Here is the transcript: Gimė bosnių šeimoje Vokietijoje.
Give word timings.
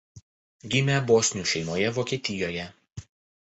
Gimė 0.75 0.95
bosnių 1.11 1.43
šeimoje 1.51 1.93
Vokietijoje. 1.99 2.67